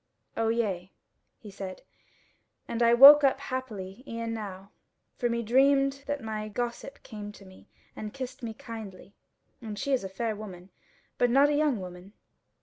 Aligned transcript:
"O 0.35 0.47
yea," 0.49 0.91
he 1.37 1.51
said, 1.51 1.83
"and 2.67 2.81
I 2.81 2.91
woke 2.95 3.23
up 3.23 3.39
happily 3.39 4.03
e'en 4.07 4.33
now; 4.33 4.71
for 5.15 5.29
me 5.29 5.43
dreamed 5.43 6.03
that 6.07 6.23
my 6.23 6.49
gossip 6.49 7.03
came 7.03 7.31
to 7.33 7.45
me 7.45 7.69
and 7.95 8.11
kissed 8.11 8.41
me 8.41 8.55
kindly; 8.55 9.13
and 9.61 9.77
she 9.77 9.93
is 9.93 10.03
a 10.03 10.09
fair 10.09 10.35
woman, 10.35 10.71
but 11.19 11.29
not 11.29 11.49
a 11.49 11.55
young 11.55 11.79
woman." 11.79 12.13